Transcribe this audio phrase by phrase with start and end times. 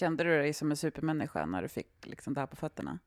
[0.00, 2.98] Kände du dig som en supermänniska när du fick liksom det här på fötterna?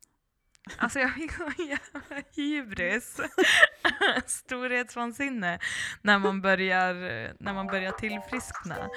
[0.77, 3.19] Alltså jag fick sån jävla hybris.
[4.25, 5.59] Storhetsvansinne
[6.01, 6.93] när man börjar,
[7.43, 8.89] när man börjar tillfriskna.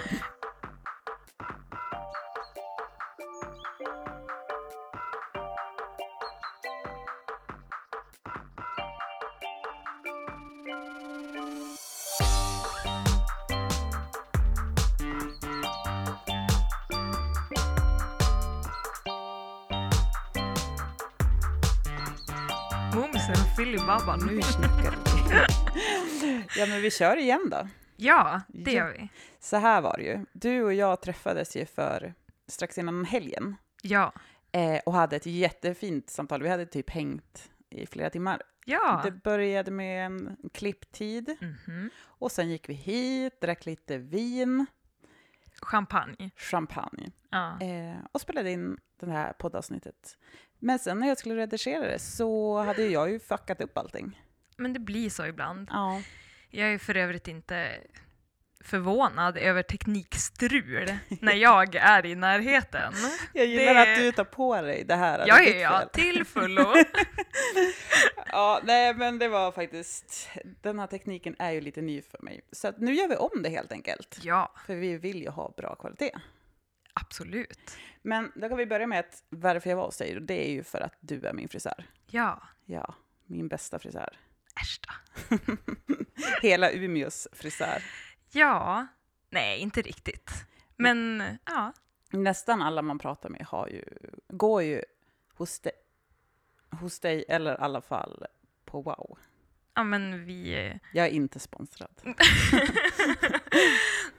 [24.20, 24.36] Filibabban.
[24.36, 26.44] Nu snackar vi.
[26.60, 27.68] ja, men vi kör igen då.
[27.96, 28.84] Ja, det Ja.
[28.86, 29.08] gör vi.
[29.40, 30.24] Så här var det ju.
[30.32, 32.14] Du och jag träffades ju för
[32.48, 34.12] strax innan helgen Ja.
[34.52, 36.42] eh, och hade ett jättefint samtal.
[36.42, 38.42] Vi hade typ hängt i flera timmar.
[38.64, 39.00] Ja.
[39.04, 41.90] Det började med en klipptid Mhm.
[42.04, 44.66] och sen gick vi hit, drack lite vin,
[45.62, 46.30] Champagne.
[46.36, 47.60] champagne Ja.
[47.60, 50.18] eh, och spelade in det här poddavsnittet.
[50.58, 54.22] Men sen när jag skulle redigera det så hade jag ju fuckat upp allting.
[54.56, 55.68] Men det blir så ibland.
[55.72, 56.02] Ja.
[56.50, 57.78] Jag är för övrigt inte
[58.64, 62.92] förvånad över teknikstrul när jag är i närheten.
[63.32, 65.24] Jag gillar Det- att du tar på dig det här.
[65.26, 66.74] Ja, ja, ja, till fullo.
[68.32, 70.28] Ja, nej, men det var faktiskt...
[70.62, 72.40] Den här tekniken är ju lite ny för mig.
[72.52, 74.18] Så nu gör vi om det helt enkelt.
[74.22, 76.10] Ja, För vi vill ju ha bra kvalitet.
[77.00, 77.76] Absolut.
[78.02, 80.20] Men då kan vi börja med att varför jag var hos dig.
[80.20, 81.84] Det är ju för att du är min frisör.
[82.06, 82.94] Ja, Ja,
[83.26, 84.16] min bästa frisör.
[84.60, 85.36] äsch då.
[86.42, 87.82] Hela Umeås frisör.
[88.32, 88.86] Ja,
[89.30, 90.30] nej, inte riktigt.
[90.76, 91.72] Men ja,
[92.10, 93.84] Nästan alla man pratar med har ju,
[94.28, 94.82] går ju
[95.34, 95.72] hos dig,
[96.70, 98.26] hos dig eller i alla fall
[98.64, 99.18] på Wow.
[99.74, 100.72] ja men vi...
[100.92, 102.00] Jag är inte sponsrad.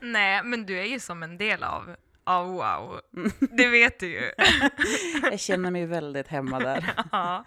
[0.00, 1.96] nej, men du är ju som en del av,
[2.28, 3.00] av wow.
[3.56, 4.30] Det vet du ju.
[5.22, 6.94] Jag känner mig väldigt hemma där.
[7.12, 7.44] Ja,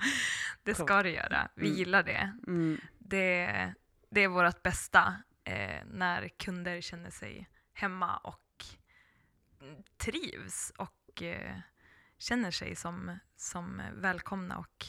[0.63, 1.49] det ska du göra.
[1.55, 1.77] Vi Mm.
[1.77, 2.33] gillar det.
[2.47, 2.77] Mm.
[2.99, 3.73] Det,
[4.09, 8.39] det är vårt bästa eh, när kunder känner sig hemma och
[9.97, 11.55] trivs och eh,
[12.17, 14.85] känner sig som, som välkomna och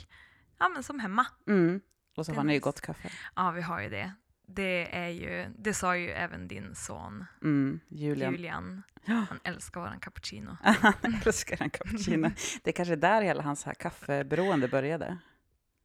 [0.58, 1.26] ja, men som hemma.
[1.46, 1.80] Mm.
[2.16, 3.10] Och så har ni ju gott kaffe.
[3.36, 4.12] Ja, vi har ju det.
[4.54, 7.80] Det, är ju, det sa ju även din son Mm.
[7.88, 8.32] Julian.
[8.32, 8.82] Julian.
[9.06, 10.56] Han älskar våran cappuccino.
[10.62, 12.30] Han älskar en cappuccino.
[12.62, 15.18] Det är kanske där hela hans här kaffeberoende började.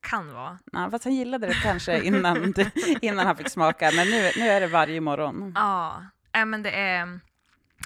[0.02, 0.60] Kan vara.
[0.72, 2.54] Ja, fast han gillade det kanske innan,
[3.02, 5.52] innan han fick smaka, men nu, nu är det varje morgon.
[5.56, 7.20] Ja, äh, men det är,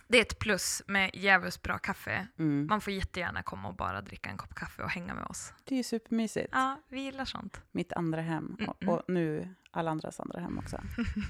[0.08, 2.28] det är ett plus med jävligt bra kaffe.
[2.40, 2.68] Mm.
[2.70, 5.54] Man får jättegärna komma och bara dricka en kopp kaffe och hänga med oss.
[5.64, 6.50] Det är ju supermysigt.
[6.52, 7.62] Ja, vi gillar sånt.
[7.72, 8.90] Mitt andra hem och, Mm-mm.
[8.90, 10.82] och nu alla andras andra hem också.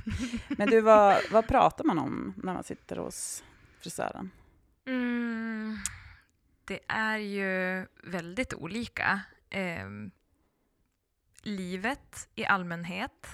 [0.47, 3.43] Men du, vad, vad pratar man om när man sitter hos
[3.79, 4.31] frisören?
[4.85, 5.77] Mm,
[6.65, 9.21] det är ju väldigt olika.
[9.49, 10.11] Ehm,
[11.41, 13.27] livet i allmänhet.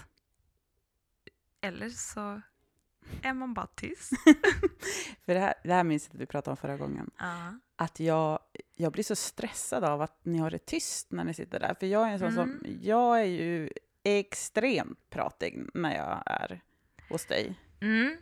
[1.62, 2.42] Eller så
[3.24, 4.12] är man bara tyst.
[5.26, 7.10] För det här, det här minns jag att vi pratade om förra gången.
[7.20, 7.54] Ja.
[7.76, 8.40] Att jag,
[8.76, 11.76] jag blir så stressad av att ni har det tyst när ni sitter där.
[11.80, 13.70] För jag är en sån som, jag är ju
[14.04, 16.62] extremt pratig när jag är
[17.10, 17.60] hos dig.
[17.82, 18.18] Mm.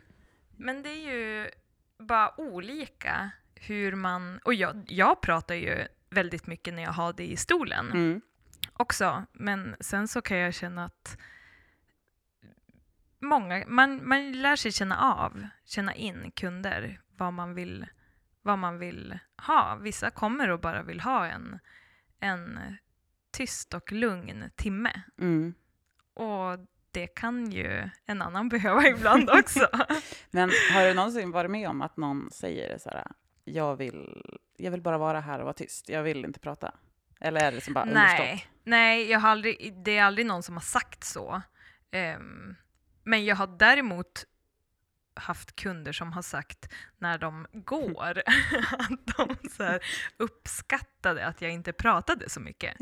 [0.56, 1.50] Men det är ju
[1.98, 4.38] bara olika hur man...
[4.44, 8.20] Och jag, jag pratar ju väldigt mycket när jag har det i stolen Mm.
[8.72, 9.24] också.
[9.32, 11.18] Men sen så kan jag känna att
[13.18, 17.86] många, man, man lär sig känna av, känna in kunder, vad man vill,
[18.42, 19.78] vad man vill ha.
[19.80, 21.58] Vissa kommer och bara vill ha en,
[22.20, 22.58] en
[23.30, 25.02] tyst och lugn timme.
[25.18, 25.54] Mm.
[26.14, 26.58] Och
[26.90, 29.68] det kan ju en annan behöva ibland också.
[30.30, 33.06] Men har du någonsin varit med om att någon säger så här,
[33.44, 34.24] jag vill,
[34.56, 36.74] jag vill bara vara här och vara tyst, jag vill inte prata?
[37.20, 37.84] Eller är det som bara?
[37.84, 41.42] Nej, nej jag har aldrig, det är aldrig någon som har sagt så.
[41.90, 42.56] Ehm,
[43.06, 44.24] men jag har däremot
[45.14, 48.22] haft kunder som har sagt när de går
[48.78, 49.78] att de så
[50.16, 52.76] uppskattade att jag inte pratade så mycket.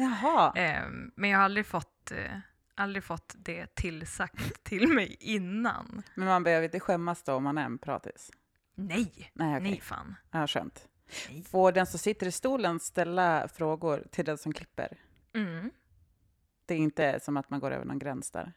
[0.56, 2.38] Ehm, men jag har aldrig fått, eh,
[2.74, 6.02] aldrig fått det tillsagt till mig innan.
[6.14, 8.30] men man behöver inte skämmas då om man är en pratis?
[8.74, 9.70] Nej, Nej, okej.
[9.70, 10.14] nej fan.
[10.30, 10.88] Ja, skönt.
[11.28, 11.44] Nej.
[11.44, 14.96] Får den som sitter i stolen ställa frågor till den som klipper?
[15.34, 15.70] Mm.
[16.66, 18.52] Det är inte som att man går över någon gräns där.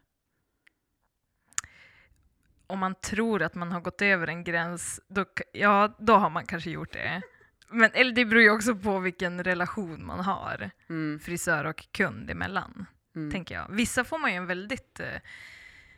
[2.67, 6.45] Om man tror att man har gått över en gräns, då, ja, då har man
[6.45, 7.21] kanske gjort det.
[7.69, 11.19] Men, eller det beror ju också på vilken relation man har, Mm.
[11.19, 12.85] frisör och kund emellan,
[13.15, 13.31] Mm.
[13.31, 13.67] tänker jag.
[13.71, 15.15] Vissa får man ju en väldigt, eh,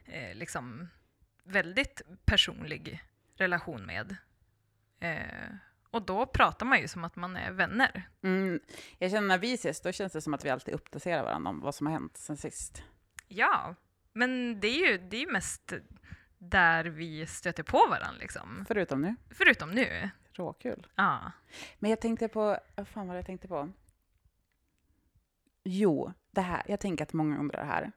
[0.05, 0.87] eh, liksom,
[1.43, 3.03] väldigt personlig
[3.37, 4.15] relation med.
[4.99, 5.49] Eh,
[5.91, 8.09] Och då pratar man ju som att man är vänner.
[8.23, 8.59] Mm,
[8.97, 11.59] jag känner när vi ses, då känns det som att vi alltid uppdaterar varandra om
[11.59, 12.83] vad som har hänt sen sist.
[13.27, 13.75] Ja,
[14.13, 15.73] men det är ju, det är ju mest
[16.39, 18.65] där vi stöter på varandra liksom.
[18.67, 19.15] Förutom nu.
[19.29, 20.09] Förutom nu.
[20.33, 20.87] Råkul.
[20.95, 21.31] Ja.
[21.79, 23.69] Men jag tänkte på, vad fan var det jag tänkte på?
[25.63, 27.91] Jo, det här, jag tänker att många undrar det här.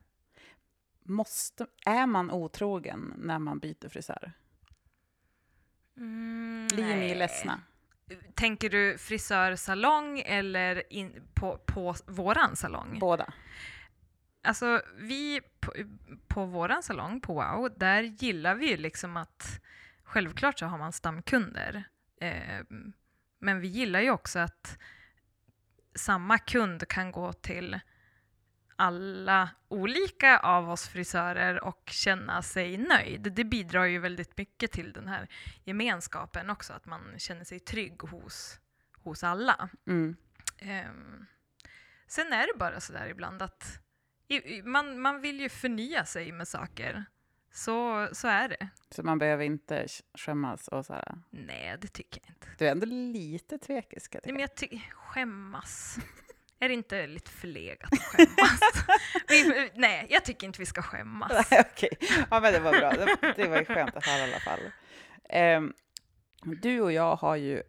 [1.05, 4.33] Måste, är man otrogen när man byter frisör?
[5.97, 7.61] Mm, Blir ni ledsna?
[8.35, 12.99] Tänker du frisörsalong eller in, på, på våran salong?
[12.99, 13.33] Båda?
[14.43, 15.73] Alltså vi på,
[16.29, 19.61] på våran salong på Wow, där gillar vi ju liksom att
[20.03, 21.85] självklart så har man stamkunder.
[22.21, 22.65] Eh,
[23.39, 24.79] men vi gillar ju också att
[25.95, 27.81] samma kund kan gå till
[28.77, 33.33] alla olika av oss frisörer och känna sig nöjd.
[33.33, 35.29] Det bidrar ju väldigt mycket till den här
[35.65, 38.61] gemenskapen också, att man känner sig trygg hos,
[38.97, 39.69] hos alla.
[39.87, 40.17] Mm.
[40.59, 41.27] Ehm,
[42.07, 43.79] sen är det bara sådär ibland att
[44.29, 47.05] i, man, man vill ju förnya sig med saker.
[47.53, 48.69] Så, så är det.
[48.91, 51.15] Så man behöver inte sk- skämmas och så här.
[51.31, 52.49] Nej, det tycker jag inte.
[52.59, 54.15] Du är ändå lite tvekisk.
[54.15, 54.53] jag Nej, men tycka.
[54.53, 55.99] jag tycker, skämmas.
[56.59, 58.61] Är det inte lite förlegat att skämmas?
[59.29, 61.47] vi, nej, jag tycker inte vi ska skämmas.
[61.51, 61.91] Nej, Okej,
[62.31, 62.91] ja, men det var bra.
[62.91, 64.61] Det, det var ju skönt att höra i alla fall.
[65.29, 65.73] Ehm,
[66.43, 67.63] du och jag har ju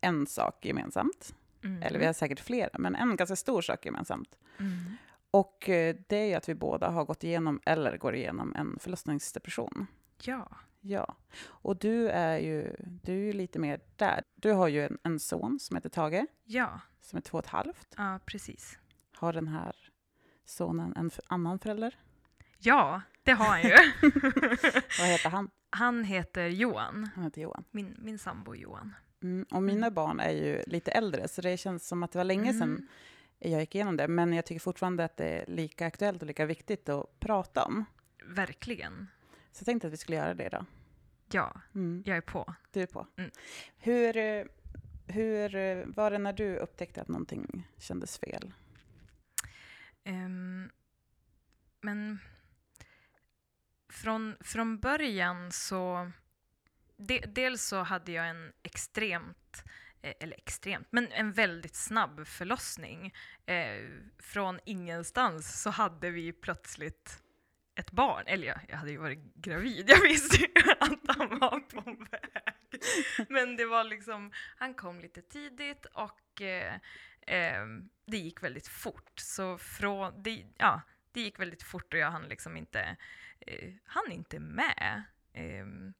[0.00, 1.34] en sak gemensamt.
[1.64, 1.82] Mm.
[1.82, 4.38] Eller vi har säkert flera, men en ganska stor sak gemensamt.
[4.60, 4.96] Mm.
[5.30, 8.78] Och eh, det är ju att vi båda har gått igenom, eller går igenom, en
[8.80, 9.86] förlossningsdepression.
[10.22, 10.48] Ja.
[10.80, 14.22] Ja, och du är ju, du är ju lite mer där.
[14.34, 17.50] Du har ju en, en son som heter Tage, ja, som är två och ett
[17.50, 17.94] halvt.
[17.96, 18.78] ja, precis.
[19.16, 19.76] Har den här
[20.44, 21.98] sonen en annan förälder?
[22.58, 23.68] Ja, det har han ju.
[24.98, 25.50] Vad heter han?
[25.70, 27.64] Han heter Johan, Han heter Johan.
[27.70, 28.94] min, min sambo Johan.
[29.22, 32.24] Mm, och mina barn är ju lite äldre, så det känns som att det var
[32.24, 32.86] länge sedan Mm.
[33.38, 34.08] Jag gick igenom det.
[34.08, 37.84] Men jag tycker fortfarande att det är lika aktuellt och lika viktigt att prata om.
[38.24, 39.06] Verkligen.
[39.52, 40.64] Så jag tänkte att vi skulle göra det idag.
[41.32, 42.54] Ja, Mm, jag är på.
[42.72, 43.06] du är på.
[43.16, 43.30] Mm.
[43.78, 44.12] Hur,
[45.12, 48.52] hur var det när du upptäckte att någonting kändes fel?
[50.04, 50.70] Ehm,
[51.80, 52.18] men
[53.92, 56.10] från, från början så...
[56.96, 59.64] De, dels så hade jag en extremt,
[60.02, 63.14] Eh, eller extremt, men en väldigt snabb förlossning.
[63.46, 67.22] Eh, från ingenstans så hade vi plötsligt
[67.74, 68.24] ett barn.
[68.26, 70.48] Eller jag, jag hade ju varit gravid, jag visste ju
[70.80, 72.82] att han var på väg.
[73.28, 76.74] Men det var liksom, han kom lite tidigt och eh,
[77.20, 77.66] eh,
[78.06, 79.12] det gick väldigt fort.
[79.16, 80.80] Så från, det, ja,
[81.12, 82.96] det gick väldigt fort och jag hann liksom inte,
[83.40, 85.02] eh, hann inte med.
[85.32, 85.94] Ehm,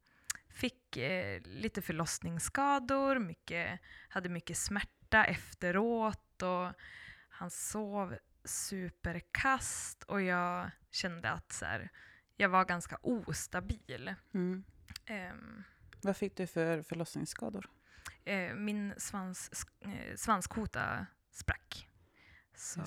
[0.59, 6.73] Fick eh, lite förlossningsskador, mycket, hade mycket smärta efteråt och
[7.29, 11.89] han sov superkast och jag kände att så här,
[12.37, 14.15] jag var ganska ostabil.
[14.35, 14.65] Mm.
[15.07, 15.63] Ehm,
[16.03, 17.71] Vad fick du för förlossningsskador?
[18.25, 21.89] eh, min svans, eh, svanskota sprack.
[22.55, 22.83] Så,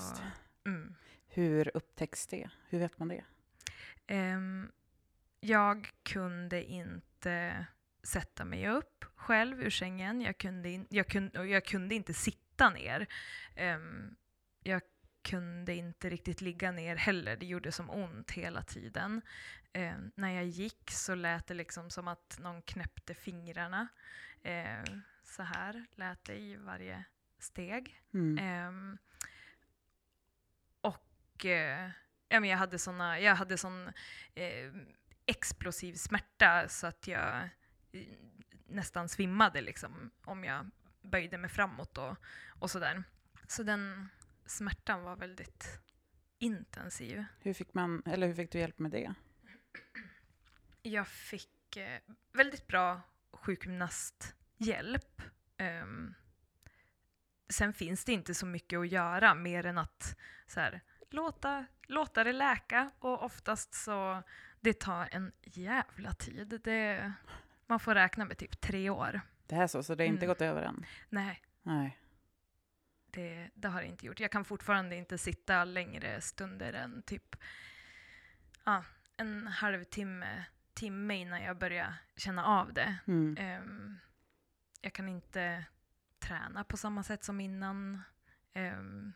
[0.65, 0.95] mm.
[1.27, 2.49] Hur upptäcks det?
[2.69, 3.23] Hur vet man det?
[4.07, 4.71] Ehm,
[5.41, 7.65] jag kunde inte
[8.03, 10.21] sätta mig upp själv ur sängen.
[10.21, 13.07] Jag kunde, in, jag kunde, jag kunde inte sitta ner.
[13.55, 14.15] Ehm,
[14.63, 14.81] jag
[15.21, 17.37] kunde inte riktigt ligga ner heller.
[17.37, 19.21] Det gjorde som ont hela tiden.
[19.73, 23.87] Ehm, när jag gick så lät det liksom som att någon knäppte fingrarna.
[24.43, 27.03] Ehm, så här lät det i varje
[27.39, 28.01] steg.
[28.13, 28.97] Mm.
[30.81, 31.45] Och
[32.27, 33.87] ja, men jag hade såna, jag hade sån
[34.35, 34.71] eh,
[35.25, 37.49] explosiv smärta så att jag
[37.91, 38.01] eh,
[38.67, 40.69] nästan svimmade liksom om jag
[41.01, 42.17] böjde mig framåt och,
[42.59, 43.03] och sådär.
[43.47, 44.09] Så den
[44.45, 45.79] smärtan var väldigt
[46.39, 47.25] intensiv.
[47.39, 49.13] Hur, fick man, eller hur fick du hjälp med det?
[50.81, 51.99] Jag fick eh,
[52.31, 53.01] väldigt bra
[53.31, 55.21] sjukgymnasthjälp.
[55.57, 56.13] Ehm,
[57.49, 62.23] sen finns det inte så mycket att göra mer än att så här, låta, låta
[62.23, 64.23] det läka och oftast så
[64.61, 66.61] det tar en jävla tid.
[66.63, 67.13] Det,
[67.67, 69.21] man får räkna med typ tre år.
[69.47, 70.27] Det här så, så det har inte Mm.
[70.27, 70.85] gått över än?
[71.09, 71.97] Nej, Nej.
[73.11, 74.19] det, det har det inte gjort.
[74.19, 77.35] Jag kan fortfarande inte sitta längre stunder än typ
[78.63, 78.83] ja,
[79.17, 82.95] en halvtimme timme innan jag börjar känna av det.
[83.07, 83.35] Mm.
[83.39, 83.97] Ehm,
[84.81, 85.65] jag kan inte
[86.19, 88.01] träna på samma sätt som innan.
[88.53, 89.13] ehm,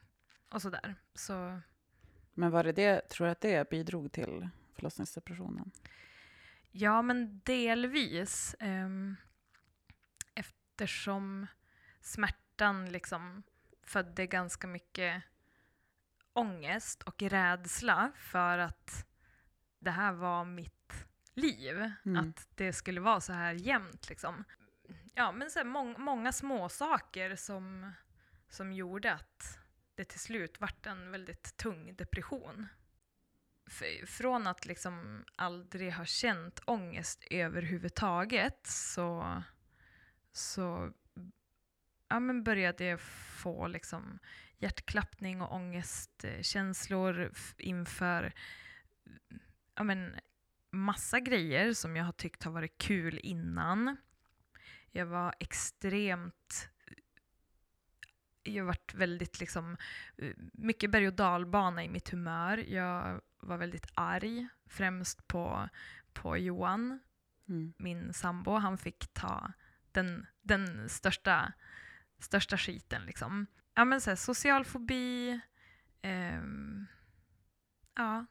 [0.49, 0.95] och sådär.
[1.13, 1.59] Så
[2.33, 5.71] Men var det det, tror du att det bidrog till förlossningsdepressionen?
[6.77, 8.55] ja, men delvis.
[8.59, 9.15] Um,
[10.33, 11.47] eftersom
[12.01, 13.43] smärtan liksom
[13.83, 15.23] födde ganska mycket
[16.33, 19.05] ångest och rädsla för att
[19.79, 21.91] det här var mitt liv.
[22.05, 22.17] Mm.
[22.29, 24.09] Att det skulle vara så här jämnt.
[24.09, 24.43] Liksom.
[25.13, 27.91] Ja, men så mång, många små saker som,
[28.49, 29.59] som gjorde att
[29.95, 32.67] det till slut vart en väldigt tung depression.
[34.07, 39.43] Från att liksom aldrig ha känt ångest överhuvudtaget så,
[40.31, 40.91] så
[42.09, 43.01] ja, men började jag
[43.41, 44.19] få liksom
[44.57, 48.33] hjärtklappning och ångestkänslor inför
[49.75, 50.15] ja, men,
[50.71, 53.97] massa grejer som jag har tyckt har varit kul innan.
[54.91, 56.69] Jag var extremt...
[58.43, 59.77] Jag har varit väldigt liksom...
[60.17, 62.57] Eh, mycket berg och dalbana i mitt humör.
[62.57, 65.69] Jag var väldigt arg, främst på,
[66.13, 66.99] på Johan,
[67.47, 67.73] Mm.
[67.77, 68.51] min sambo.
[68.51, 69.51] Han fick ta
[69.91, 71.53] den, den största,
[72.19, 73.05] största skiten.
[73.05, 73.45] Liksom.
[73.73, 75.39] Ja, men så här, social fobi.
[76.01, 76.85] ehm,
[77.95, 78.25] ja,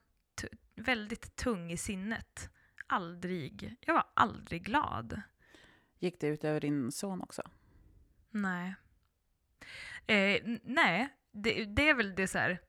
[0.74, 2.50] väldigt tung i sinnet.
[2.86, 5.22] Aldrig, jag var aldrig glad.
[5.98, 7.42] Gick det ut över din son också?
[8.30, 8.74] Nej.
[10.06, 12.60] Eh, nej, det, det är väl det så här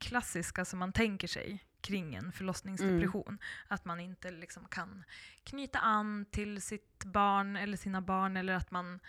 [0.00, 3.38] klassiska som man tänker sig kring en förlossningsdepression.
[3.68, 5.04] Att man inte liksom kan
[5.44, 9.00] knyta an till sitt barn eller sina barn eller att man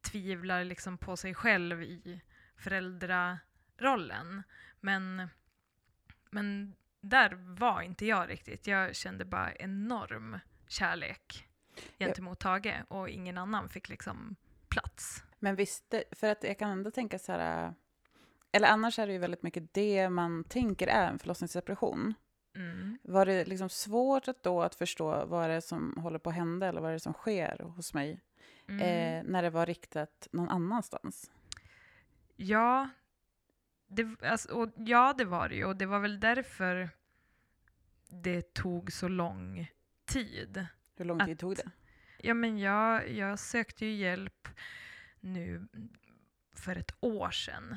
[0.00, 2.20] tvivlar liksom på sig själv i
[2.56, 4.42] föräldrarollen.
[4.80, 5.28] Men,
[6.30, 8.66] men där var inte jag riktigt.
[8.66, 10.38] Jag kände bara enorm
[10.68, 11.48] kärlek
[11.98, 14.36] gentemot Tage och ingen annan fick liksom
[14.68, 15.22] plats.
[15.38, 17.74] Men visst, för att jag kan ändå tänka så här...
[18.56, 22.14] Eller annars är det ju väldigt mycket det man tänker är en förlossningsdepression.
[22.56, 22.98] Mm.
[23.02, 26.36] Var det liksom svårt att då att förstå vad det är som håller på att
[26.36, 28.20] hända eller vad det är som sker hos mig
[28.68, 28.80] Mm.
[28.80, 31.30] eh, när det var riktat någon annanstans?
[32.36, 32.88] Ja,
[33.86, 35.64] det, alltså, och ja, det var det ju.
[35.64, 36.90] Och det var väl därför
[38.08, 39.70] det tog så lång
[40.04, 40.66] tid.
[40.96, 41.70] Hur lång tid Att- tog det?
[42.18, 44.48] Ja, men jag, jag sökte ju hjälp
[45.20, 45.68] nu
[46.52, 47.76] för ett år sedan,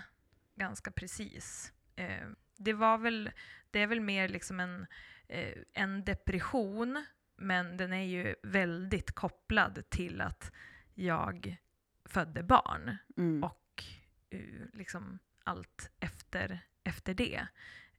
[0.60, 1.74] ganska precis.
[1.96, 3.32] Eh, det var väl,
[3.72, 4.88] det är väl mer liksom en,
[5.28, 10.51] eh, en depression, men den är ju väldigt kopplad till att
[10.94, 11.58] jag
[12.06, 13.44] födde barn Mm.
[13.44, 13.84] och
[14.30, 14.39] eh,
[14.74, 17.48] liksom allt efter, efter det.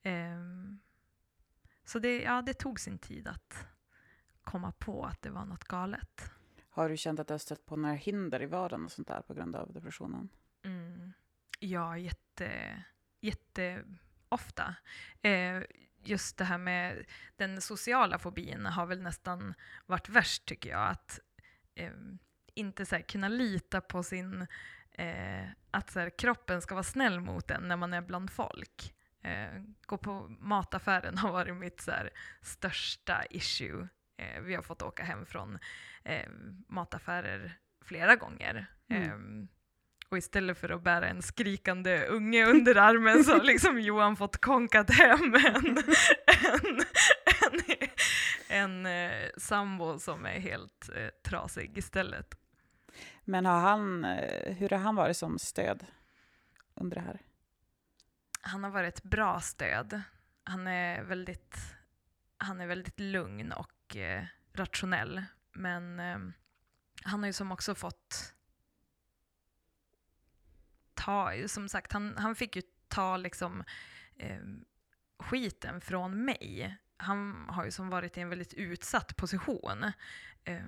[0.02, 0.80] Ehm,
[1.84, 3.66] så det, ja, det tog sin tid att
[4.42, 6.30] komma på att det var något galet.
[6.70, 9.22] Har du känt att du har stött på några hinder i vardagen och sånt där
[9.22, 10.28] på grund av depressionen?
[11.62, 12.82] Ja, jätte,
[13.20, 14.74] jätteofta.
[15.22, 15.62] Eh,
[16.02, 17.04] just det här med
[17.36, 19.54] den sociala fobin har väl nästan
[19.86, 20.88] varit värst tycker jag.
[20.88, 21.20] Att
[21.74, 21.92] eh,
[22.54, 24.46] inte så här, kunna lita på sin...
[24.92, 28.94] Eh, att så här, kroppen ska vara snäll mot en när man är bland folk.
[29.22, 32.10] Eh, gå på mataffären har varit mitt så här,
[32.42, 33.88] största issue.
[34.16, 35.58] Eh, vi har fått åka hem från
[36.04, 36.30] eh,
[36.68, 38.66] mataffärer flera gånger.
[38.88, 39.48] Mm.
[40.10, 44.36] Och istället för att bära en skrikande unge under armen så har liksom Johan fått
[44.40, 45.78] konkat hem en,
[46.26, 46.80] en,
[47.42, 47.66] en,
[48.48, 52.34] en eh, sambo som är helt eh, trasig istället.
[53.24, 55.86] Men har han, eh, hur har han varit som stöd
[56.74, 57.20] under det här?
[58.40, 60.02] Han har varit ett bra stöd.
[60.44, 61.56] Han är väldigt,
[62.38, 65.24] han är väldigt lugn och eh, rationell.
[65.52, 66.18] Men eh,
[67.04, 68.34] han har ju som också fått
[71.04, 73.64] ta, som sagt, han, han fick ju ta liksom
[74.16, 74.40] eh,
[75.18, 76.76] skiten från mig.
[76.96, 79.92] Han har ju som varit i en väldigt utsatt position
[80.44, 80.62] eh,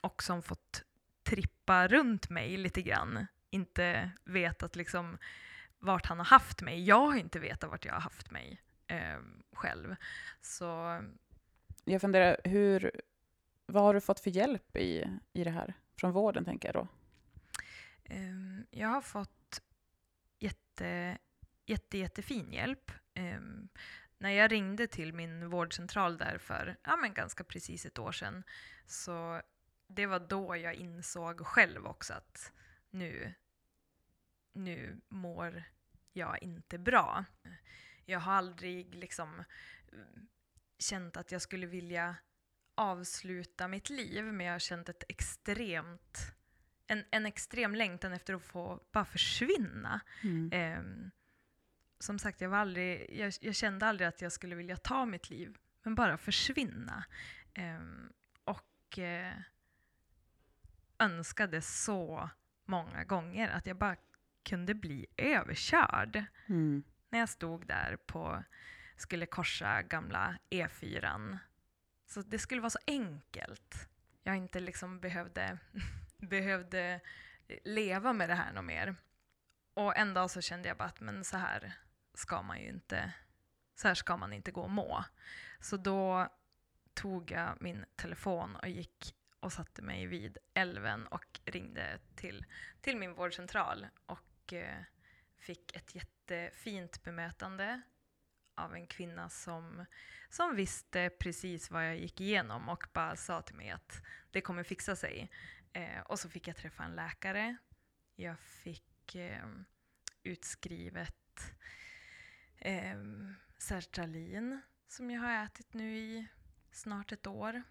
[0.00, 0.82] och som fått
[1.22, 3.26] trippa runt mig lite grann.
[3.50, 5.18] Inte vetat liksom
[5.78, 6.84] vart han har haft mig.
[6.84, 9.18] Jag har inte vetat vart jag har haft mig eh,
[9.52, 9.96] själv.
[10.40, 11.00] Så
[11.84, 12.90] Jag funderar, hur,
[13.66, 15.74] vad har du fått för hjälp i, i det här?
[16.00, 16.88] Från vården, tänker jag då.
[18.10, 19.62] Ehm, jag har fått
[20.38, 21.18] jätte,
[21.66, 22.92] jätte, jättefin hjälp.
[23.14, 23.68] Ehm,
[24.18, 28.44] när jag ringde till min vårdcentral där för ja, men ganska precis ett år sedan
[28.86, 29.42] så
[29.86, 32.52] det var då jag insåg själv också att
[32.90, 33.34] nu,
[34.52, 35.62] nu mår
[36.12, 37.24] jag inte bra.
[38.04, 39.44] Jag har aldrig liksom
[39.92, 40.22] eh,
[40.78, 42.16] känt att jag skulle vilja
[42.74, 46.34] avsluta mitt liv men jag har känt ett extremt
[46.90, 50.00] en, en extrem längtan efter att få bara försvinna.
[50.22, 50.50] Mm.
[50.52, 51.10] Ehm,
[51.98, 55.30] som sagt, jag, var aldrig, jag, jag kände aldrig att jag skulle vilja ta mitt
[55.30, 57.04] liv, men bara försvinna.
[57.54, 58.12] Ehm,
[58.44, 59.34] och eh,
[60.98, 62.30] önskade så
[62.64, 63.96] många gånger att jag bara
[64.42, 66.24] kunde bli överkörd.
[66.46, 66.82] Mm.
[67.08, 68.44] När jag stod där på,
[68.96, 71.38] skulle korsa gamla E4.
[72.06, 73.88] Så det skulle vara så enkelt.
[74.22, 75.58] Jag inte liksom behövde,
[76.20, 77.00] behövde
[77.64, 78.96] leva med det här något mer.
[79.74, 81.72] Och en dag så kände jag bara att men så här
[82.14, 83.12] ska man ju inte,
[83.74, 85.04] så här ska man inte gå och må.
[85.60, 86.28] Så då
[86.94, 92.46] tog jag min telefon och gick och satte mig vid älven och ringde till,
[92.80, 94.82] till min vårdcentral och eh,
[95.38, 97.82] fick ett jättefint bemötande
[98.54, 99.86] av en kvinna som,
[100.28, 104.62] som visste precis vad jag gick igenom och bara sa till mig att det kommer
[104.62, 105.30] fixa sig.
[105.72, 107.56] Eh, och så fick jag träffa en läkare.
[108.16, 109.46] Jag fick eh,
[110.22, 111.54] utskrivet
[112.58, 112.98] eh,
[113.58, 116.26] sertralin som jag har ätit nu i
[116.72, 117.62] snart ett år.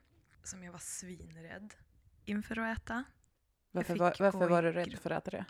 [0.44, 1.74] Som jag var svinrädd
[2.26, 3.04] inför att äta.
[3.72, 5.46] Varför, var, varför var du rädd för att äta det?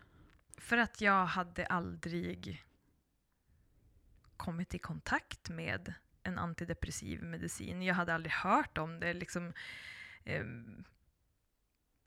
[0.58, 2.66] För att jag hade aldrig
[4.38, 7.82] kommit i kontakt med en antidepressiv medicin.
[7.82, 9.14] Jag hade aldrig hört om det.
[9.14, 9.54] Liksom,
[10.24, 10.84] ehm,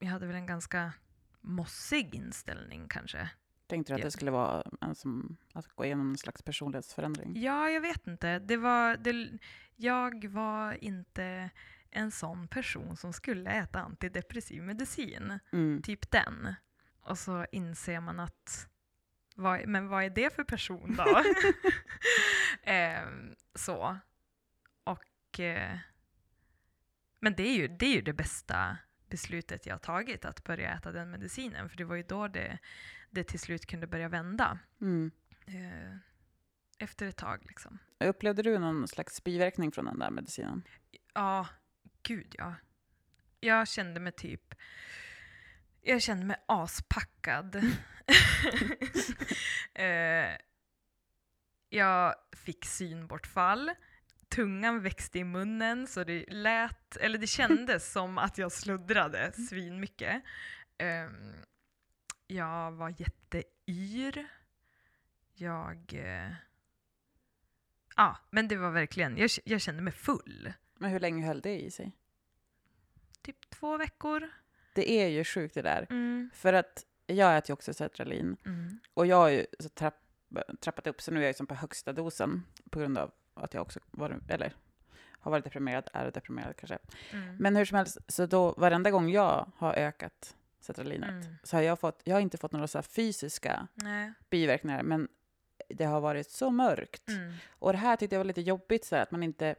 [0.02, 0.92] jag hade väl en ganska
[1.40, 3.30] mossig inställning kanske.
[3.66, 7.42] Tänkte du att det skulle vara en som, att gå igenom en slags personlighetsförändring?
[7.42, 8.38] Ja, jag vet inte.
[8.38, 9.38] Det var, det,
[9.76, 11.50] jag var inte
[11.90, 15.38] en sån person som skulle äta antidepressiv medicin.
[15.52, 15.82] Mm.
[15.82, 16.54] Typ den.
[17.00, 18.68] Och så inser man att,
[19.36, 21.04] vad, men vad är det för person då?
[22.62, 23.98] Ehm, så.
[24.84, 25.78] Och, eh,
[27.20, 28.76] men det är, ju, det är ju det bästa
[29.12, 31.68] beslutet jag tagit, att börja äta den medicinen.
[31.68, 32.58] För det var ju då det,
[33.10, 34.58] det till slut kunde börja vända.
[34.80, 35.10] Mm.
[35.46, 35.96] Eh,
[36.78, 37.78] efter ett tag liksom.
[37.98, 40.62] Upplevde du någon slags biverkning från den där medicinen?
[41.14, 41.46] Ja,
[42.02, 42.54] gud ja.
[43.40, 44.54] Jag kände mig typ...
[45.82, 47.56] Jag kände mig aspackad.
[49.74, 50.36] eh,
[51.68, 53.70] jag fick synbortfall.
[54.34, 60.22] Tungan växte i munnen så det lät, eller det kändes som att jag sluddrade svinmycket.
[60.78, 61.10] Eh,
[62.26, 64.26] jag var jätteyr.
[65.34, 65.94] Jag...
[65.94, 66.32] Eh,
[67.96, 70.52] ja, men det var verkligen, jag, jag kände mig full.
[70.74, 71.92] Men hur länge höll det i sig?
[73.22, 74.30] Typ två veckor.
[74.74, 75.86] Det är ju sjukt det där.
[75.90, 76.30] Mm.
[76.34, 78.80] För att jag äter ju också sertralin Mm.
[78.94, 80.00] och jag har ju så trapp,
[80.60, 83.54] trappat upp så nu är jag ju som på högsta dosen på grund av att
[83.54, 84.52] jag också varit, eller
[85.18, 86.78] har varit deprimerad, är deprimerad kanske.
[87.12, 87.36] Mm.
[87.36, 91.34] Men hur som helst, så då varenda gång jag har ökat sertralinet Mm.
[91.42, 94.12] så har jag fått, jag har inte fått några så här fysiska Nej.
[94.30, 95.08] biverkningar, men
[95.68, 97.08] det har varit så mörkt.
[97.08, 97.32] Mm.
[97.58, 99.54] Och det här tyckte jag var lite jobbigt, så här, att man inte...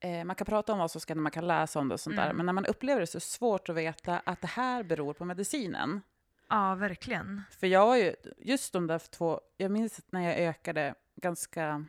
[0.00, 2.16] Eh, man kan prata om vad som ska man kan läsa om det och sånt
[2.16, 2.36] där, Mm.
[2.36, 5.12] men när man upplever det så är det svårt att veta att det här beror
[5.14, 6.00] på medicinen.
[6.48, 7.42] Ja, verkligen.
[7.50, 11.84] För jag var ju, just de där två, jag minns när jag ökade ganska,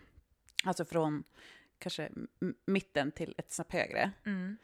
[0.63, 1.23] alltså från
[1.79, 2.09] kanske
[2.65, 4.11] mitten till ett snäpp högre.
[4.25, 4.57] Mm.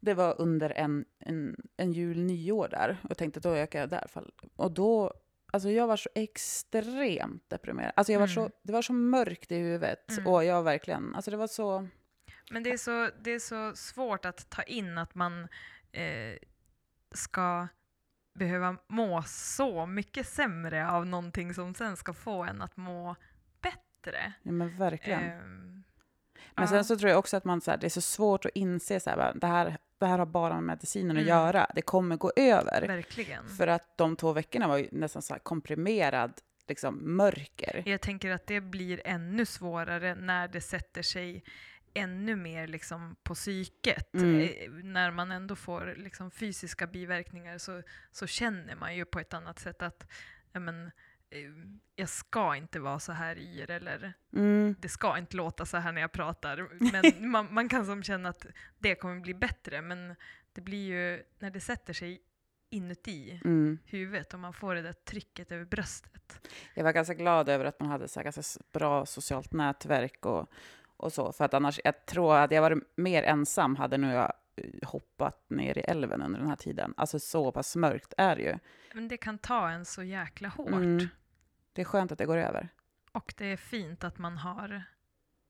[0.00, 4.06] Det var under en, en, en jul, nyår där, och tänkte då ökar jag där.
[4.56, 5.14] Och då,
[5.52, 7.92] alltså jag var så extremt deprimerad.
[7.96, 8.34] Alltså jag var Mm.
[8.34, 10.26] så, det var så mörkt i huvudet, Mm.
[10.26, 11.88] och jag verkligen, alltså det var så...
[12.50, 15.48] Men det är, så, det är så svårt att ta in att man
[15.92, 16.36] eh,
[17.14, 17.68] ska
[18.34, 23.16] behöva må så mycket sämre av någonting som sen ska få en att må
[24.04, 24.32] bättre.
[24.42, 25.22] Ja, men verkligen.
[25.22, 25.82] Ehm,
[26.56, 28.50] Men sen så tror jag också att man, så här, det är så svårt att
[28.54, 31.28] inse så här, det, här, det här har bara med medicinen att Mm.
[31.28, 31.66] göra.
[31.74, 32.86] Det kommer gå över.
[32.88, 33.48] Verkligen.
[33.48, 36.32] För att de två veckorna var ju nästan så komprimerad
[36.68, 37.82] liksom, mörker.
[37.86, 41.44] Jag tänker att det blir ännu svårare när det sätter sig
[41.94, 44.14] ännu mer liksom på psyket.
[44.14, 44.40] Mm.
[44.40, 49.34] Eh, När man ändå får liksom fysiska biverkningar så, så känner man ju på ett
[49.34, 50.06] annat sätt att
[50.52, 50.90] men,
[51.96, 54.74] jag ska inte vara så här yr eller Mm.
[54.78, 56.68] det ska inte låta så här när jag pratar.
[56.92, 58.46] Men man, man kan som känna att
[58.78, 60.14] det kommer bli bättre men
[60.52, 62.22] det blir ju när det sätter sig
[62.70, 63.78] inuti Mm.
[63.84, 66.48] huvudet och man får det där trycket över bröstet.
[66.74, 68.42] Jag var ganska glad över att man hade så ganska
[68.72, 70.50] bra socialt nätverk och,
[70.96, 71.32] och så.
[71.32, 75.50] För att annars, jag tror att jag varit mer ensam hade nu jag eh, hoppat
[75.50, 76.94] ner i älven under den här tiden.
[76.96, 78.58] Alltså så pass mörkt är det ju.
[78.94, 80.68] Men det kan ta en så jäkla hårt.
[80.68, 81.08] Mm.
[81.72, 82.68] Det är skönt att det går över.
[83.12, 84.82] Och det är fint att man har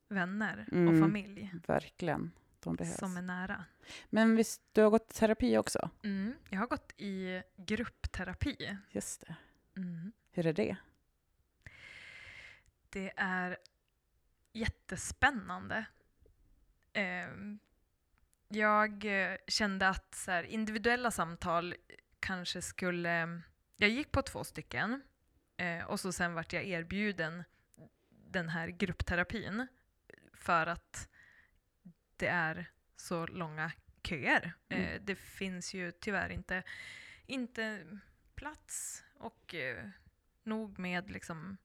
[0.08, 1.00] vänner och Mm.
[1.00, 2.32] familj Verkligen.
[2.60, 2.98] De behövs.
[2.98, 3.64] som är nära.
[4.10, 5.90] Men visst, du har gått terapi också?
[6.04, 6.34] Mm.
[6.50, 8.76] Jag har gått i gruppterapi.
[8.90, 9.34] Just det.
[9.76, 10.12] Mm.
[10.30, 10.76] Hur är det?
[12.90, 13.56] Det är
[14.52, 15.84] jättespännande.
[16.92, 17.58] Ehm,
[18.48, 21.74] jag eh, kände att så här, individuella samtal
[22.20, 23.40] kanske skulle
[23.76, 25.02] jag gick på två stycken
[25.62, 27.44] eh, och så sen vart jag erbjuden
[28.10, 29.66] den här gruppterapin
[30.34, 31.08] för att
[32.16, 33.72] det är så långa
[34.02, 34.52] köer.
[34.68, 34.84] Mm.
[34.84, 36.62] Eh, det finns ju tyvärr inte,
[37.26, 37.86] inte
[38.34, 39.88] plats och eh,
[40.42, 41.56] nog med liksom,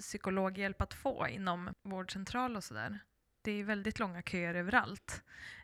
[0.00, 2.98] psykologhjälp att få inom vårdcentral och sådär.
[3.42, 5.22] Det är väldigt långa köer överallt.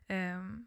[0.08, 0.66] Ehm,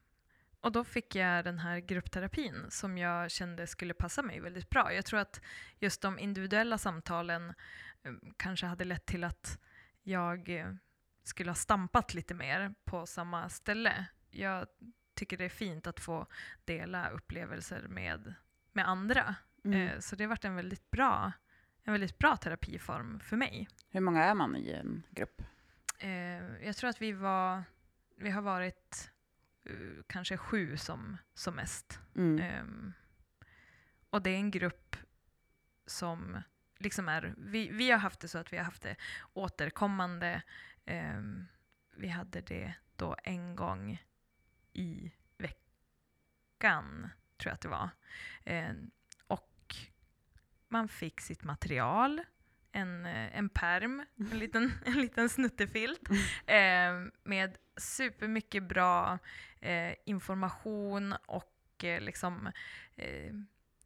[0.62, 4.93] och då fick jag den här gruppterapin som jag kände skulle passa mig väldigt bra.
[4.93, 5.41] Jag tror att
[5.80, 7.54] just de individuella samtalen
[8.04, 9.60] eh, kanske hade lett till att
[10.04, 10.74] jag eh,
[11.24, 14.06] skulle ha stampat lite mer på samma ställe.
[14.30, 14.67] Jag
[15.13, 16.28] tycker det är fint att få
[16.65, 18.34] dela upplevelser med,
[18.71, 19.36] med andra.
[19.63, 19.88] Mm.
[19.88, 21.32] Eh, så det har varit en väldigt bra
[21.84, 23.67] en väldigt bra terapiform för mig.
[23.89, 25.41] Hur många är man i en grupp?
[26.62, 27.63] Jag tror att vi var,
[28.15, 29.12] vi har varit
[29.63, 32.00] eh, kanske sju som, som mest.
[32.15, 32.39] Mm.
[32.39, 32.93] Ehm,
[34.10, 34.95] och det är en grupp
[35.86, 36.41] som
[36.78, 38.95] liksom är, vi, vi har haft det så att vi har haft det
[39.34, 40.41] återkommande.
[40.86, 41.45] Ehm,
[41.95, 44.04] vi hade det då en gång
[44.74, 47.89] i veckan, tror jag att det var.
[48.43, 48.91] Ehm,
[49.28, 49.76] och
[50.67, 52.24] man fick sitt material,
[52.71, 56.10] en, eh, en perm, en liten, en liten snuttefilt
[56.45, 56.91] eh,
[57.23, 59.19] med supermycket bra
[59.60, 62.47] eh, information och eh, liksom
[62.95, 63.34] eh,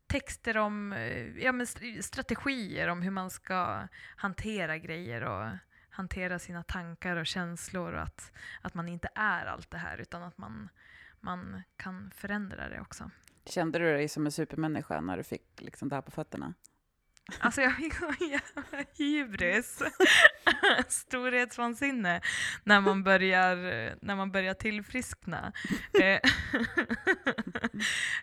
[0.07, 5.49] texter om eh, ja, men st- strategier om hur man ska hantera grejer och
[5.89, 10.23] hantera sina tankar och känslor och att, att man inte är allt det här utan
[10.23, 10.69] att man,
[11.19, 13.11] man kan förändra det också.
[13.45, 16.53] Kände du dig som en supermänniska när du fick liksom det här på fötterna?
[17.39, 19.81] Alltså jag fick sån jävla hybris,
[20.87, 22.21] storhetsvansinne,
[22.63, 23.55] när man börjar,
[24.05, 25.53] när man börjar tillfriskna.
[26.01, 26.19] Eh,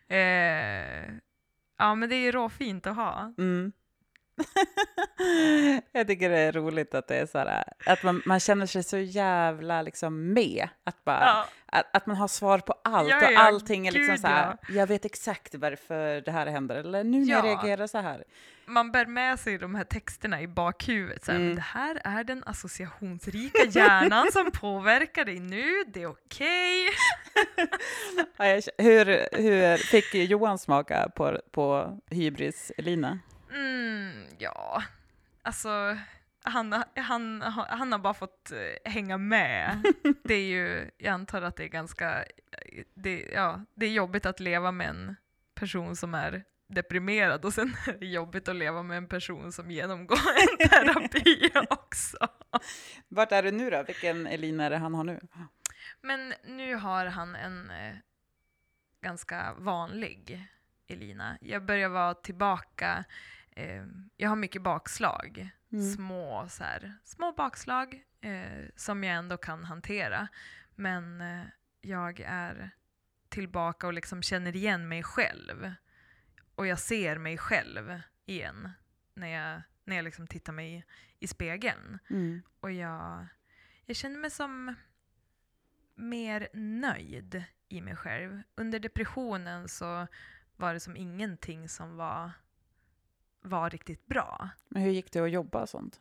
[0.18, 1.14] eh,
[1.78, 3.34] ja men det är ju råfint att ha.
[3.38, 3.72] Mm.
[5.92, 8.82] jag tycker det är roligt att det är så här, att man, man känner sig
[8.82, 10.68] så jävla liksom med.
[10.84, 13.92] Att, bara, Ja, att, att man har svar på allt Ja, och ja, allting är
[13.92, 17.46] liksom gud, så här, jag vet exakt varför det här händer, eller nu när jag
[17.46, 17.48] Ja.
[17.50, 18.24] reagerar så här.
[18.66, 21.24] man bär med sig de här texterna i bakhuvudet.
[21.24, 21.54] Så här, Mm.
[21.54, 26.88] det här är den associationsrika hjärnan som påverkar dig nu, det är okej.
[28.36, 33.18] Jag, hur, hur fick Johan smaka på, på hybris, Elina?
[33.54, 34.82] Mm, ja,
[35.42, 35.96] alltså
[36.44, 39.82] han, har- han, han har bara fått eh, hänga med.
[40.24, 42.24] Det är ju, jag antar att det är ganska,
[42.94, 45.16] det, ja, det är jobbigt att leva med en
[45.54, 49.70] person som är deprimerad och sen är det jobbigt att leva med en person som
[49.70, 50.18] genomgår
[50.60, 52.16] en terapi också.
[53.08, 53.82] Vart är du nu då?
[53.82, 55.20] Vilken Elina är det han har nu?
[56.00, 57.94] Men nu har han en eh,
[59.00, 60.48] ganska vanlig
[60.88, 61.38] Elina.
[61.40, 63.04] Jag börjar vara tillbaka,
[63.56, 63.84] eh,
[64.16, 65.50] jag har mycket bakslag.
[65.72, 65.92] Mm.
[65.92, 70.28] Små, så här, små bakslag eh, som jag ändå kan hantera.
[70.74, 71.44] Men eh,
[71.80, 72.70] jag är
[73.28, 75.72] tillbaka och liksom känner igen mig själv.
[76.54, 78.70] Och jag ser mig själv igen
[79.14, 80.84] när jag, när jag liksom tittar mig i,
[81.18, 81.98] i spegeln.
[82.10, 82.42] Mm.
[82.60, 83.26] Och jag,
[83.86, 84.74] jag känner mig som
[85.94, 88.42] mer nöjd i mig själv.
[88.54, 90.06] Under depressionen så
[90.56, 92.30] var det som ingenting som var,
[93.42, 94.48] var riktigt bra.
[94.68, 96.00] Men hur gick det att jobba och sånt?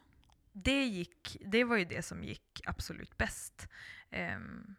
[0.51, 3.67] Det, gick, det var ju det som gick absolut bäst.
[4.10, 4.75] Ehm,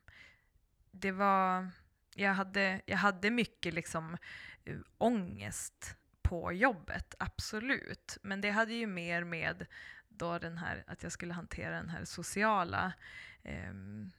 [0.91, 1.71] det var,
[2.15, 4.17] jag, hade, jag hade mycket liksom,
[4.65, 8.19] eh, ångest på jobbet, absolut.
[8.23, 9.67] Men det hade ju mer med
[10.09, 12.93] då den här, att jag skulle hantera den här sociala
[13.43, 14.11] ehm,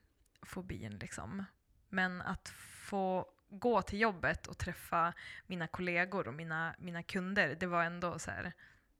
[0.41, 0.97] fobin.
[0.97, 1.45] Liksom.
[1.89, 2.49] Men att
[2.89, 5.13] få gå till jobbet och träffa
[5.47, 8.53] mina kollegor och mina, mina kunder, det var ändå så här,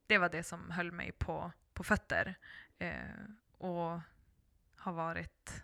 [0.08, 2.36] det var det som höll mig på, på fötter.
[2.80, 2.94] Eh,
[3.58, 4.00] och
[4.76, 5.64] har varit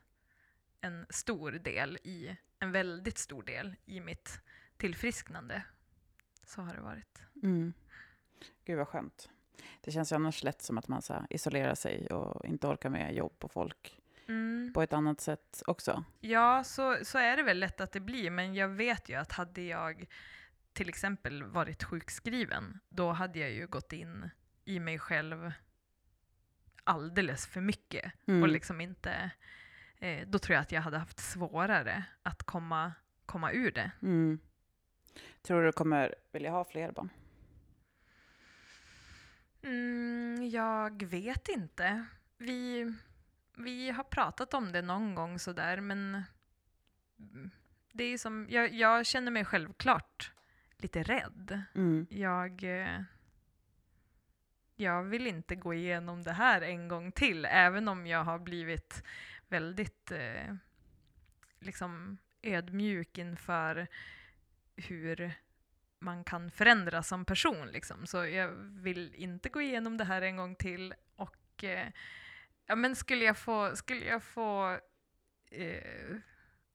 [0.82, 4.42] en stor del i, en väldigt stor del i mitt
[4.78, 5.64] tillfrisknande.
[6.44, 7.22] Så har det varit.
[7.44, 7.74] Mm.
[8.66, 9.30] Gud vad skönt.
[9.82, 13.16] Det känns ju annars lätt som att man så isolerar sig och inte orkar med
[13.16, 13.99] jobb och folk
[14.30, 14.74] Mm.
[14.74, 16.04] på ett annat sätt också.
[16.20, 19.32] Ja, så, så är det väl lätt att det blir, men jag vet ju att
[19.32, 20.06] hade jag
[20.74, 24.30] till exempel varit sjukskriven, då hade jag ju gått in
[24.66, 25.52] i mig själv
[26.84, 28.42] alldeles för mycket Mm.
[28.42, 29.32] och liksom inte,
[29.98, 32.94] eh, då tror jag att jag hade haft svårare att komma,
[33.26, 33.92] komma ur det.
[34.02, 34.40] Mm.
[35.42, 37.10] Tror du du kommer vilja ha fler barn?
[39.62, 42.06] Mm, jag vet inte.
[42.38, 42.94] Vi,
[43.60, 46.24] vi har pratat om det någon gång sådär, men
[47.92, 50.32] det är som, jag, jag känner mig självklart
[50.78, 51.62] lite rädd.
[51.76, 52.08] Mm.
[52.10, 53.02] Jag, eh,
[54.76, 59.04] jag vill inte gå igenom det här en gång till, även om jag har blivit
[59.48, 60.56] väldigt eh,
[61.60, 63.88] liksom ödmjuk inför
[64.76, 65.34] hur
[66.00, 67.68] man kan förändras som person.
[67.68, 68.08] Liksom.
[68.08, 70.94] Så jag vill inte gå igenom det här en gång till.
[71.16, 71.88] Och eh,
[72.70, 74.78] ja, men skulle jag få, skulle jag få
[75.52, 76.16] eh,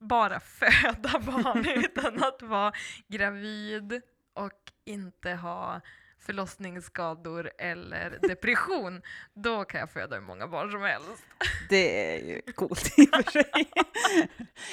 [0.01, 2.73] bara föda barn utan att vara
[3.09, 4.03] gravid
[4.35, 5.81] och inte ha
[6.19, 9.03] förlossningsskador eller depression,
[9.35, 11.25] då kan jag föda hur många barn som helst.
[11.69, 13.71] Det är ju coolt i och för sig.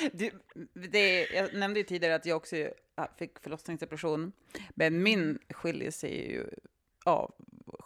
[0.14, 0.32] Du,
[0.74, 2.56] det, jag nämnde ju tidigare att jag också
[3.20, 4.32] fick förlossningsdepression,
[4.76, 6.50] men min skiljer sig ju
[7.06, 7.36] av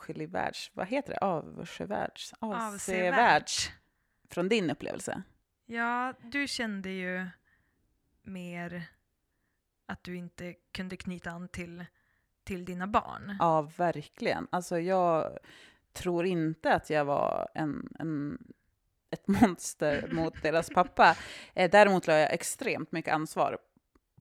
[0.06, 3.72] skiljevärlds, vad heter det, avsevärds, avsevärds
[4.30, 5.22] från din upplevelse.
[5.66, 7.28] Ja, du kände ju
[8.24, 8.90] mer
[9.86, 11.86] att du inte kunde knyta an till
[12.46, 13.36] till dina barn.
[13.40, 14.48] Ja, verkligen.
[14.50, 15.38] Alltså jag
[15.94, 18.38] tror inte att jag var en, en
[19.10, 21.16] ett monster mot deras pappa.
[21.54, 23.58] Eh, däremot la jag extremt mycket ansvar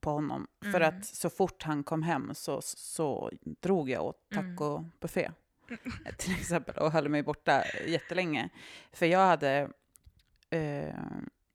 [0.00, 0.46] på honom.
[0.62, 0.72] Mm.
[0.72, 5.24] För att så fort han kom hem så, så drog jag åt tacobuffé.
[5.24, 5.34] Mm.
[6.18, 8.48] Till exempel, och höll mig borta jättelänge.
[8.92, 9.70] För jag hade,
[10.50, 10.94] eh,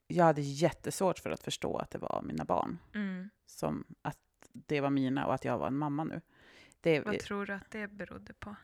[0.07, 2.77] jag hade jättesvårt för att förstå att det var mina barn.
[2.95, 3.29] Mm.
[3.45, 4.17] Som att
[4.51, 6.21] det var mina och att jag var en mamma nu.
[6.81, 8.55] Det, Vad tror du att det berodde på?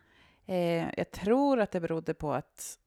[0.45, 2.79] Eh, jag tror att det berodde på att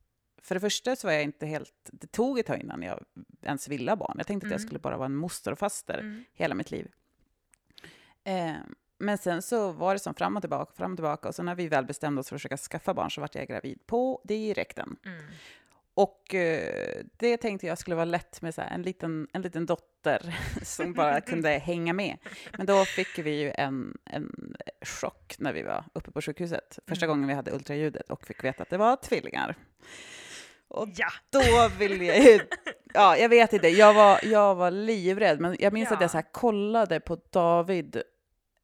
[0.42, 1.90] för det första så var jag inte helt...
[1.92, 3.04] Det tog ett tag innan jag
[3.42, 4.14] ens ville ha barn.
[4.16, 4.54] Jag tänkte mm.
[4.54, 4.68] att jag mm.
[4.68, 6.24] skulle bara vara en moster och faster mm.
[6.34, 6.90] hela mitt liv.
[8.24, 8.54] Eh,
[8.98, 11.28] men sen så var det som fram och tillbaka, fram och tillbaka.
[11.28, 13.48] Och så när vi väl bestämde oss för att försöka skaffa barn så vart jag
[13.48, 14.96] gravid på direkten.
[15.04, 15.24] Mm.
[15.94, 20.38] Och eh, det tänkte jag skulle vara lätt med så en, liten, en liten dotter
[20.62, 22.16] som bara kunde hänga med.
[22.56, 26.78] Men då fick vi ju en, en chock när vi var uppe på sjukhuset.
[26.86, 27.14] Första mm.
[27.16, 29.56] gången vi hade ultraljudet och fick veta att det var tvillingar.
[30.68, 31.08] Och ja.
[31.30, 32.40] då ville jag.
[32.94, 33.68] Ja, jag vet inte.
[33.68, 35.96] Jag var, jag var livrädd, men jag minns ja.
[35.96, 38.02] att jag så kollade på David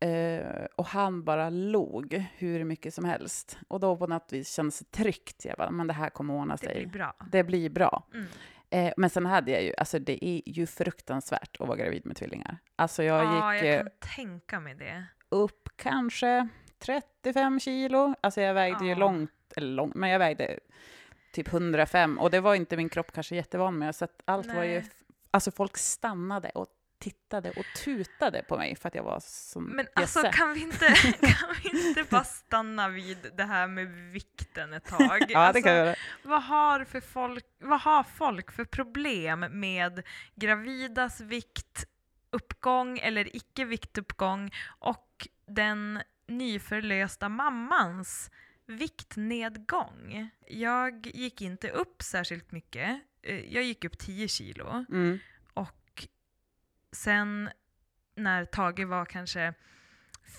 [0.04, 3.58] Uh, och han bara log hur mycket som helst.
[3.68, 5.44] Och då på något vis kändes det tryggt.
[5.44, 6.68] Jag bara, men det här kommer ordna sig.
[6.68, 7.16] Det blir bra.
[7.32, 8.06] Det blir bra.
[8.14, 8.26] Mm.
[8.86, 12.16] Uh, men sen hade jag ju, alltså det är ju fruktansvärt att vara gravid med
[12.16, 12.58] tvillingar.
[12.76, 13.64] Alltså jag ja, gick...
[13.64, 15.04] jag kan uh, tänka mig det.
[15.28, 18.14] Upp kanske 35 kilo.
[18.20, 18.86] Alltså jag vägde ja.
[18.86, 20.58] ju långt, eller långt, men jag vägde
[21.32, 22.18] typ 105.
[22.18, 24.56] Och det var inte min kropp kanske jättevan med, så att allt Nej.
[24.56, 24.82] var ju...
[25.30, 26.66] Alltså folk stannade och
[27.04, 30.86] tittade och tutade på mig för att jag var som Men alltså kan vi, inte,
[31.20, 35.24] kan vi inte bara stanna vid det här med vikten ett tag?
[35.28, 35.94] ja, alltså, det kan vi göra.
[36.22, 40.02] Vad har, för folk, vad har folk för problem med
[40.34, 48.30] gravidas viktuppgång eller icke viktuppgång och den nyförlösta mammans
[48.66, 50.30] viktnedgång?
[50.48, 53.00] Jag gick inte upp särskilt mycket.
[53.22, 54.84] Eh, jag gick upp 10 kilo.
[54.90, 55.18] Mm
[56.94, 57.50] sen
[58.16, 59.54] när Tage var kanske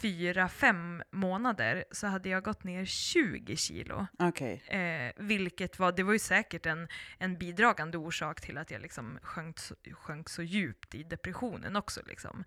[0.02, 4.08] fyra, fem månader så hade jag gått ner 20 kilo.
[4.20, 4.54] Okay.
[4.54, 6.88] Eh, vilket var, det var ju säkert en,
[7.18, 9.58] en bidragande orsak till att jag liksom sjönk,
[9.94, 12.02] sjönk så djupt i depressionen också.
[12.08, 12.44] Liksom.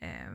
[0.00, 0.30] Eh,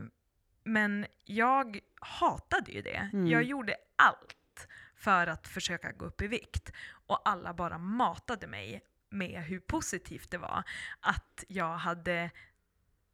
[0.64, 3.10] men jag hatade ju det.
[3.14, 3.28] Mm.
[3.28, 6.72] Jag gjorde allt för att försöka gå upp i vikt.
[6.90, 10.64] Och alla bara matade mig med hur positivt det var
[11.00, 12.32] att jag hade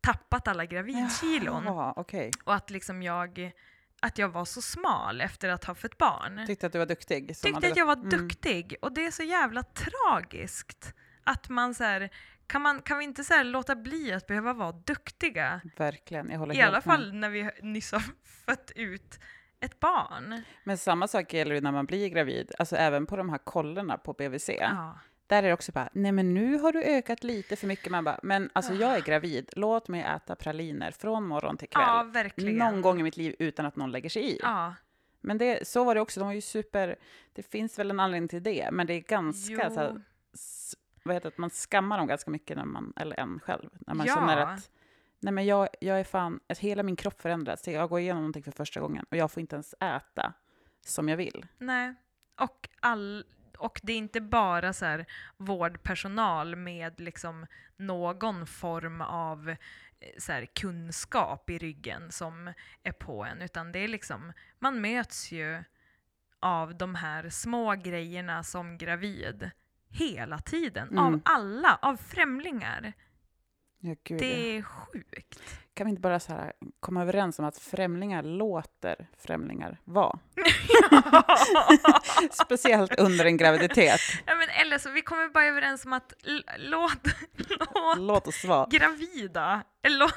[0.04, 1.63] tappat alla gravidkilon.
[1.66, 2.32] Jaha, okay.
[2.44, 3.52] Och att liksom jag
[4.00, 6.44] att jag var så smal efter att ha fött barn.
[6.48, 7.28] Tyckte att du var duktig?
[7.28, 7.68] Tyckte hade...
[7.68, 8.10] att jag var mm.
[8.10, 8.76] duktig.
[8.82, 12.10] Och det är så jävla tragiskt att man så här,
[12.48, 15.62] kan, man, kan vi inte så låta bli att behöva vara duktiga?
[15.78, 18.04] Verkligen, jag håller I alla fall när vi nyss har
[18.46, 19.20] fött ut
[19.60, 20.42] ett barn.
[20.63, 23.98] Men samma sak gäller ju när man blir gravid, alltså även på de här kollerna
[23.98, 24.50] på BVC.
[24.50, 25.00] Ja.
[25.27, 27.91] Där är det också bara, nej men nu har du ökat lite för mycket.
[27.91, 29.05] Man bara, men alltså jag är ah.
[29.05, 31.83] gravid, låt mig äta praliner från morgon till kväll.
[31.88, 32.57] Ja, verkligen.
[32.57, 34.39] Någon gång i mitt liv utan att någon lägger sig i.
[34.41, 34.73] Ja.
[35.21, 36.95] Men det, så var det också, de var ju super,
[37.33, 40.01] det finns väl en anledning till det, men det är ganska så här,
[41.03, 44.07] vad heter det, man skammar dem ganska mycket, när man, eller en själv, när man
[44.07, 44.15] ja.
[44.15, 44.69] känner att
[45.19, 48.43] nej men jag, jag är fan, att hela min kropp förändras, jag går igenom någonting
[48.43, 50.33] för första gången och jag får inte ens äta
[50.86, 51.45] som jag vill.
[51.57, 51.93] Nej,
[52.39, 53.25] och all,
[53.56, 55.06] och det är inte bara så här
[55.38, 57.46] vårdpersonal med liksom
[57.78, 59.58] någon form av eh,
[60.18, 65.32] så här, kunskap i ryggen som är på en, utan det är liksom, man möts
[65.32, 65.63] ju
[66.39, 69.52] av de här små grejerna som gravid
[69.89, 71.04] hela tiden, mm.
[71.04, 72.94] av alla, av främlingar.
[73.86, 73.96] Ja.
[74.17, 75.39] Det är sjukt.
[75.74, 80.19] Kan vi inte bara så här komma överens om att främlingar låter främlingar vara?
[82.32, 84.00] Speciellt under en graviditet.
[84.26, 86.13] ja, men eller så vi kommer bara överens om att
[86.58, 88.67] låt, låt Låt oss vara.
[88.72, 90.13] gravida, låt,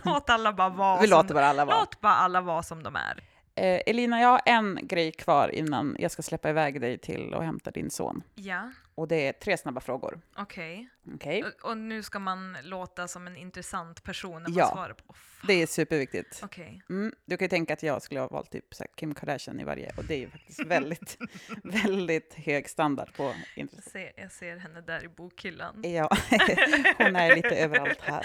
[0.04, 1.78] låt alla bara vara Vi låter bara alla vara.
[1.78, 3.22] låt bara alla vara som de är.
[3.54, 7.44] Eh, Elina, jag har en grej kvar innan jag ska släppa iväg dig till och
[7.44, 8.22] hämta din son.
[8.34, 10.20] Ja, Och det är tre snabba frågor.
[10.36, 10.88] okej.
[11.14, 11.44] Okej?
[11.44, 14.70] Och, och nu ska man låta som en intressant person när man Ja.
[14.72, 15.12] svarar på.
[15.12, 15.46] Fan.
[15.46, 16.40] Det är superviktigt.
[16.44, 16.82] Okej.
[16.90, 19.64] Mm, du kan ju tänka att jag skulle ha valt typ så Kim Kardashian i
[19.64, 21.18] varje, och det är ju faktiskt väldigt,
[21.64, 23.90] väldigt hög standard på Jag intresse.
[23.90, 25.82] ser, jag ser henne där i bokhyllan.
[25.84, 26.08] Ja,
[26.98, 28.22] hon är lite överallt här.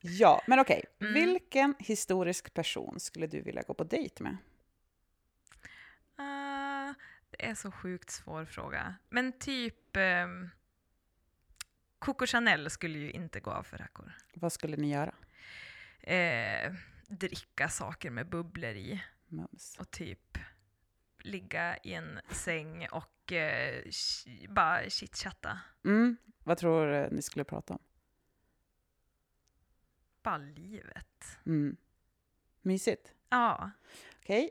[0.00, 0.84] ja, men okej.
[1.00, 1.14] Mm.
[1.14, 4.36] Vilken historisk person skulle du vilja gå på dejt med?
[7.32, 8.94] Det är så sjukt svår fråga.
[9.08, 9.96] Men typ...
[9.96, 10.50] Um,
[11.98, 14.12] Coco Chanel skulle ju inte gå av för rackor.
[14.34, 15.14] Vad skulle ni göra?
[16.00, 16.72] Eh,
[17.08, 19.76] dricka saker med bubblor i Mums.
[19.78, 20.38] och typ
[21.18, 23.84] ligga i en säng och eh,
[24.48, 25.60] bara chitchatta.
[25.84, 27.82] Mm, vad tror du ni skulle prata om?
[30.22, 31.38] Bara livet.
[31.46, 31.76] Mm.
[32.62, 33.14] Mysigt.
[33.28, 33.70] Ja.
[34.18, 34.50] Okej.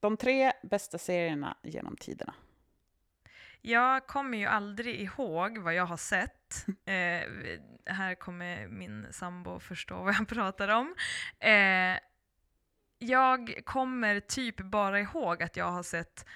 [0.00, 2.34] De tre bästa serierna genom tiderna.
[3.60, 6.32] Jag kommer ju aldrig ihåg vad jag har sett.
[6.84, 7.28] Eh,
[7.86, 10.94] här kommer min sambo förstå vad jag pratar om.
[11.38, 11.98] Eh,
[12.98, 16.26] jag kommer typ bara ihåg att jag har sett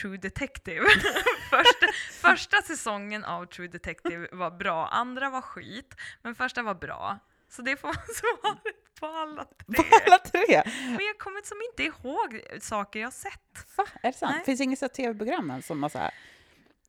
[0.00, 0.86] True Detective.
[1.50, 7.18] första, första säsongen av True Detective var bra, andra var skit, men första var bra.
[7.48, 9.84] Så det får vara svaret på alla På tre.
[10.06, 10.62] alla tre?
[10.86, 13.66] Men jag kommer som inte ihåg saker jag sett.
[13.76, 13.84] Va?
[14.02, 14.32] Är det sant?
[14.36, 14.44] Nej.
[14.44, 16.14] Finns det inget tv-program som har så här...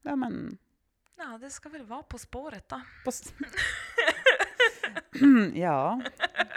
[0.02, 0.58] Ja, men...
[1.18, 2.82] Ja, det ska väl vara På spåret då.
[3.04, 3.10] På...
[3.10, 3.34] s-
[5.54, 6.02] ja,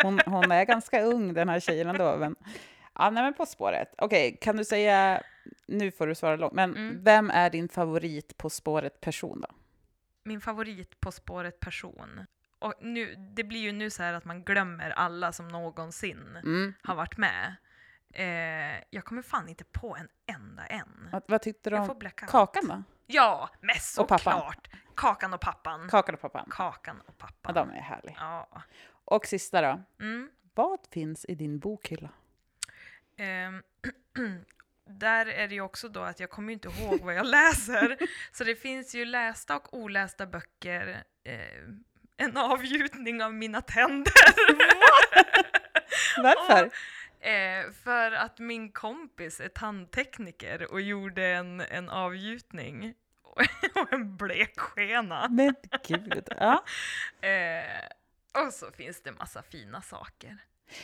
[0.02, 2.16] hon, hon är ganska ung den här tjejen ändå.
[2.16, 2.36] Men...
[2.94, 3.94] Ja, nej, men På spåret.
[3.98, 5.22] Okej, kan du säga...
[5.66, 7.04] Nu får du svara långt, men Mm.
[7.04, 9.48] vem är din favorit På spåret-person då?
[10.22, 12.26] min favorit På spåret-person.
[12.60, 16.74] Och nu, det blir ju nu så här att man glömmer alla som någonsin Mm.
[16.82, 17.54] har varit med.
[18.14, 21.08] Eh, jag kommer fan inte på en enda än.
[21.12, 22.10] Vad, vad tyckte du Jag om.
[22.28, 22.82] Kakan då?
[23.06, 24.68] Ja, men såklart!
[24.96, 25.88] Kakan och pappan.
[25.88, 26.46] Kakan och pappan?
[26.50, 27.54] Kakan och Ja, pappan.
[27.54, 28.14] de är härliga.
[28.18, 28.62] Ja.
[29.04, 29.82] Och sista då.
[30.00, 30.30] Mm.
[30.54, 32.08] Vad finns i din bokhylla?
[33.16, 33.62] Ehm,
[34.84, 37.98] där är det ju också då att jag kommer inte ihåg vad jag läser.
[38.32, 41.04] Så det finns ju lästa och olästa böcker.
[41.24, 41.34] Eh,
[42.20, 44.12] en avgjutning av mina tänder.
[46.22, 46.70] Varför?
[47.20, 52.94] Eh, för att min kompis är tandtekniker och gjorde en, en avgjutning
[53.74, 55.28] och en blekskena.
[55.30, 55.54] Men
[55.88, 56.28] gud.
[56.38, 56.64] Ja.
[57.20, 60.38] Eh, och så finns det massa fina saker.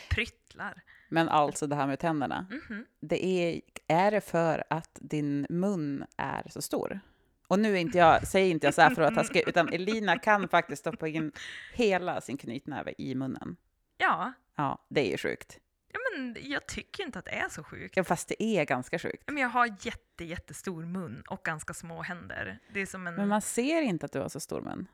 [0.09, 0.81] Pryttlar.
[1.09, 2.45] Men alltså det här med tänderna.
[2.49, 2.85] Mhm.
[2.99, 6.99] Det är, är det för att din mun är så stor?
[7.47, 10.19] Och nu inte jag, säger inte jag så här för att vara taskig, utan Elina
[10.19, 11.31] kan faktiskt stoppa in
[11.73, 13.57] hela sin knytnäve i munnen.
[13.97, 15.59] Ja, Ja, det är ju sjukt.
[15.93, 17.97] ja, men jag tycker inte att det är så sjukt.
[17.97, 19.23] Ja, fast det är ganska sjukt.
[19.27, 22.59] Men jag har jätte, jättestor mun och ganska små händer.
[22.73, 23.15] Det är som en...
[23.15, 24.87] Men man ser inte att du har så stor mun.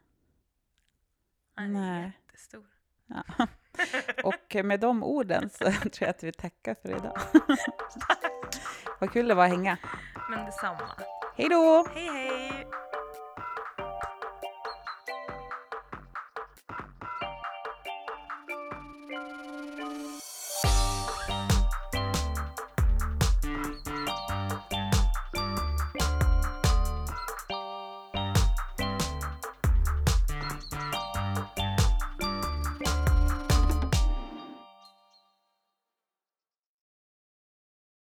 [1.57, 1.67] Nej.
[1.67, 2.11] Nej.
[2.25, 2.65] Jättestor.
[3.07, 3.47] Ja.
[4.23, 7.19] Och med de orden så tror jag att vi tackar för idag.
[8.99, 9.77] Vad kul det var att hänga.
[10.29, 10.89] Men detsamma.
[11.35, 11.85] Hej då!
[11.93, 12.72] Hej, hej!